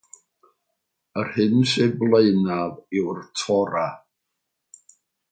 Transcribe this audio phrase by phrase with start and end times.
[1.23, 3.85] Yr hyn sydd flaenaf yw'r Torah.